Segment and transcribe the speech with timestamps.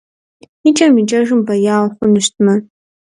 [0.67, 2.55] Икӏэм-икӏэжым бэяу, хъуну щытмэ!